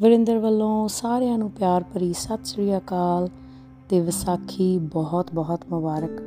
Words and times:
ਵਰਿੰਦਰ 0.00 0.38
ਵੱਲੋਂ 0.38 0.88
ਸਾਰਿਆਂ 0.88 1.38
ਨੂੰ 1.38 1.50
ਪਿਆਰ 1.50 1.84
ਭਰੀ 1.94 2.12
ਸਤਿ 2.12 2.44
ਸ੍ਰੀ 2.44 2.76
ਅਕਾਲ 2.76 3.28
ਤੇ 3.88 4.00
ਵਿਸਾਖੀ 4.00 4.78
ਬਹੁਤ 4.78 5.34
ਬਹੁਤ 5.34 5.60
ਮੁਬਾਰਕ। 5.70 6.22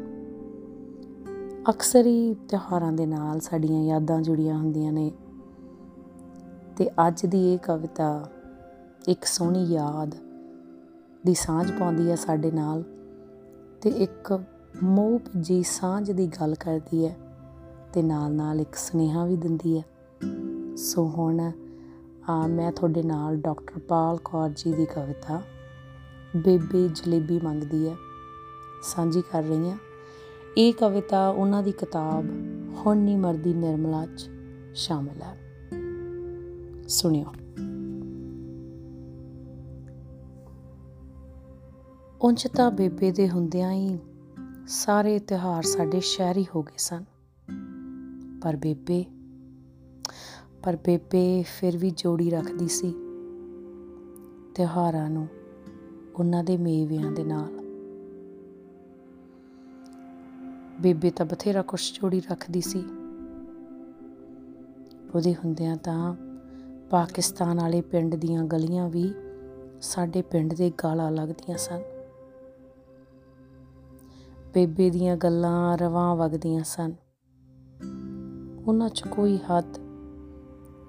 ਅਕਸਰ 1.70 2.06
ਹੀ 2.06 2.34
ਤਿਉਹਾਰਾਂ 2.34 2.92
ਦੇ 2.92 3.06
ਨਾਲ 3.06 3.40
ਸਾਡੀਆਂ 3.40 3.84
ਯਾਦਾਂ 3.84 4.22
ਜੁੜੀਆਂ 4.22 4.58
ਹੁੰਦੀਆਂ 4.58 4.92
ਨੇ 4.92 5.12
ਤੇ 6.78 6.90
ਅੱਜ 7.08 7.26
ਦੀ 7.26 7.54
ਇਹ 7.54 7.60
ਕਵਿਤਾ 7.60 8.30
ਇੱਕ 9.08 9.26
ਸੋਹਣੀ 9.26 9.64
ਯਾਦ 9.64 10.16
ਦੀ 11.26 11.34
ਸਾਂਝ 11.34 11.72
ਪਾਉਂਦੀ 11.72 12.10
ਹੈ 12.10 12.16
ਸਾਡੇ 12.16 12.52
ਨਾਲ 12.52 12.84
ਤੇ 13.82 13.90
ਇੱਕ 13.90 14.40
ਮੋਹ 14.84 15.20
ਜੀ 15.42 15.64
ਸਾਂਝ 15.64 16.12
ਦੀ 16.12 16.28
ਗੱਲ 16.28 16.56
ਕਰਦੀ 16.56 17.06
ਹੈ 17.06 17.18
ਤੇ 17.94 18.02
ਨਾਲ 18.02 18.32
ਨਾਲ 18.32 18.62
ਇੱਕ 18.62 18.76
ਸੁਨੇਹਾ 18.76 19.26
ਵੀ 19.26 19.36
ਦਿੰਦੀ 19.36 19.78
ਹੈ। 19.78 19.84
ਸੋ 20.76 21.06
ਹੁਣ 21.06 21.40
ਆ 21.40 21.52
ਮੈਂ 22.32 22.72
ਤੁਹਾਡੇ 22.72 23.04
ਨਾਲ 23.04 23.36
ਡਾਕਟਰ 23.36 23.80
ਪਾਲ 23.80 24.18
ਕੌਰ 24.26 24.50
ਜੀ 24.50 24.74
ਦੀ 24.74 24.86
ਕਵਿਤਾ, 24.86 25.42
ਬੇਬੇ 26.36 26.88
ਜਲੇਬੀ 26.88 27.40
ਮੰਗਦੀ 27.44 27.90
ਹੈ, 27.90 27.96
ਸਾਂਝੀ 28.84 29.22
ਕਰ 29.22 29.44
ਰਹੀ 29.44 29.70
ਹਾਂ। 29.70 29.78
ਇਹ 30.58 30.74
ਕਵਿਤਾ 30.74 31.30
ਉਹਨਾਂ 31.30 31.64
ਦੀ 31.64 31.72
ਕਿਤਾਬ 31.72 32.26
ਹੁਣ 32.74 32.98
ਨਹੀਂ 32.98 33.18
ਮਰਦੀ 33.18 33.54
ਨਿਰਮਲਾ 33.54 34.06
ਚ 34.06 34.30
ਸ਼ਾਮਲ 34.74 35.22
ਹੈ। 35.22 35.38
ਸੁਣਿਓ। 36.88 37.26
ਉਂਝ 42.22 42.48
ਤਾਂ 42.48 42.72
ਬੇਬੇ 42.72 43.12
ਦੇ 43.12 43.30
ਹੁੰਦਿਆਂ 43.30 43.72
ਹੀ 43.72 43.98
ਸਾਰੇ 44.68 45.20
ਤਿਉਹਾਰ 45.20 45.64
ਸਾਡੇ 45.64 46.00
ਸ਼ਹਿਰੀ 46.00 46.46
ਹੋ 46.56 46.64
ਗਏ 46.64 46.78
ਸਨ। 46.78 47.04
ਪਰ 48.42 48.56
ਬੇਬੇ 48.56 49.06
ਪਰ 50.64 50.76
ਬੇਬੇ 50.76 51.44
ਫਿਰ 51.44 51.78
ਵੀ 51.78 51.90
ਜੋੜੀ 51.90 52.30
ਰੱਖਦੀ 52.30 52.68
ਸੀ 52.68 52.92
ਤਿਉਹਾਰਾਂ 54.56 55.10
ਨੂੰ 55.10 55.28
ਉਹਨਾਂ 56.20 56.44
ਦੇ 56.44 56.58
ਮੇਵਿਆਂ 56.58 57.12
ਦੇ 57.12 57.24
ਨਾਲ। 57.24 57.68
ਬੇਬੇ 60.82 61.10
ਤਾਂ 61.10 61.26
ਬਥੇਰਾ 61.26 61.62
ਕੁਛ 61.62 62.02
ਜੋੜੀ 62.02 62.22
ਰੱਖਦੀ 62.32 62.62
ਸੀ। 62.62 62.80
ਉਹਦੇ 65.16 65.34
ਹੁੰਦਿਆਂ 65.34 65.78
ਤਾਂ 65.78 66.16
ਪਾਕਿਸਤਾਨ 66.90 67.60
ਵਾਲੇ 67.60 67.82
ਪਿੰਡ 67.82 68.16
ਦੀਆਂ 68.16 68.44
ਗਲੀਆਂ 68.44 68.90
ਵੀ 68.90 69.14
ਸਾਡੇ 69.82 70.22
ਪਿੰਡ 70.22 70.54
ਦੇ 70.54 70.72
ਗਾਲਾਂ 70.84 71.12
ਲੱਗਦੀਆਂ 71.12 71.58
ਸਨ। 71.58 71.82
ਬੇਬੇ 74.54 74.90
ਦੀਆਂ 74.90 75.18
ਗੱਲਾਂ 75.18 75.78
ਰਵਾਂ 75.78 76.16
ਵਗਦੀਆਂ 76.16 76.64
ਸਨ। 76.64 76.94
ਉਹਨਾਂ 78.68 78.90
'ਚ 78.90 79.04
ਕੋਈ 79.12 79.38
ਹੱਦ 79.38 79.87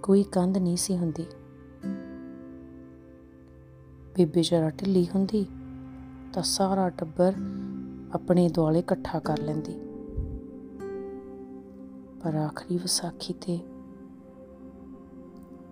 ਕੋਈ 0.02 0.22
ਕੰਧ 0.22 0.58
ਨਹੀਂ 0.58 0.76
ਸੀ 0.76 0.96
ਹੁੰਦੀ। 0.96 1.26
ਬੇਬੇ 4.16 4.42
ਜਰਾ 4.42 4.70
ਢਿੱਲੀ 4.70 5.08
ਹੁੰਦੀ 5.14 5.46
ਤਾਂ 6.32 6.42
ਸਾਰਾ 6.42 6.90
ਟੱਬਰ 6.90 7.34
ਆਪਣੇ 8.12 8.48
ਦੁਆਲੇ 8.48 8.78
ਇਕੱਠਾ 8.78 9.18
ਕਰ 9.18 9.38
ਲੈਂਦੀ। 9.38 9.80
ਪਰ 12.22 12.34
ਆਖਰੀ 12.34 12.76
ਵਿਸਾਖੀ 12.76 13.32
ਤੇ 13.32 13.60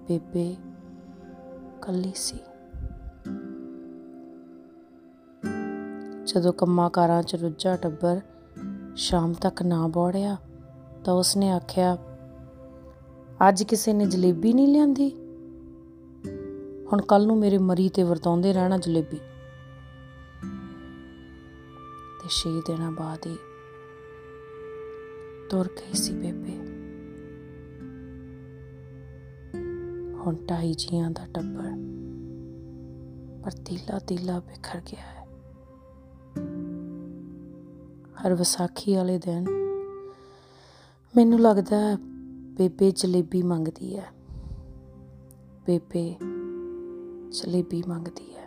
ਬੇਬੇ 0.08 0.56
ਕੱਲੀ 1.82 2.12
ਸੀ। 2.16 2.38
ਜਦੋਂ 6.24 6.52
ਕੰਮਾਂ 6.52 6.90
ਕਾਰਾਂ 6.90 7.22
'ਚ 7.22 7.34
ਰੁੱਝਾ 7.34 7.76
ਟੱਬਰ 7.76 8.20
ਸ਼ਾਮ 8.96 9.32
ਤੱਕ 9.32 9.62
ਨਾ 9.62 9.86
ਬੋੜਿਆ 9.86 10.36
ਤਾਂ 11.04 11.14
ਉਸਨੇ 11.14 11.50
ਆਖਿਆ 11.50 11.98
ਅੱਜ 13.48 13.62
ਕਿਸੇ 13.62 13.92
ਨੇ 13.92 14.06
ਜਲੇਬੀ 14.06 14.52
ਨਹੀਂ 14.52 14.68
ਲਿਆਂਦੀ? 14.68 15.10
ਹੁਣ 16.92 17.02
ਕੱਲ 17.02 17.26
ਨੂੰ 17.26 17.38
ਮੇਰੇ 17.38 17.58
ਮਰੀ 17.58 17.88
ਤੇ 17.88 18.02
ਵਰਤਾਉਂਦੇ 18.02 18.52
ਰਹਿਣਾ 18.52 18.78
ਜਲੇਬੀ। 18.78 19.16
ਤੇ 22.20 22.28
6 22.28 22.60
ਦਿਨਾਂ 22.66 22.92
ਬਾਅਦ 22.92 23.26
ਹੀ 23.26 23.36
ਤੁਰ 25.50 25.68
ਗਈ 25.68 25.94
ਸੀ 25.94 26.12
ਬੇਬੇ। 26.12 26.56
ਹੁਣ 30.14 30.34
ਢਾਈ 30.34 30.74
ਜੀਆਂ 30.78 31.10
ਦਾ 31.10 31.26
ਟੱਬਰ 31.26 31.70
ਪਰ 33.44 33.50
ਤੀਲਾ 33.50 33.98
ਤੀਲਾ 33.98 34.40
ਬਿਖਰ 34.40 34.80
ਗਿਆ 34.80 35.00
ਹੈ। 35.00 35.26
ਹਰ 38.16 38.34
ਵਿਸਾਖੀ 38.34 38.94
ਵਾਲੇ 38.94 39.18
ਦਿਨ 39.18 39.46
ਮੈਨੂੰ 41.16 41.40
ਲੱਗਦਾ 41.40 41.78
ਹੈ 41.78 42.15
ਬੇਬੇ 42.56 42.90
ਜਲੇਬੀ 42.90 43.42
ਮੰਗਦੀ 43.42 43.98
ਹੈ। 43.98 44.12
ਬੇਬੇ 45.66 46.16
ਜਲੇਬੀ 47.30 47.82
ਮੰਗਦੀ 47.88 48.36
ਹੈ। 48.36 48.45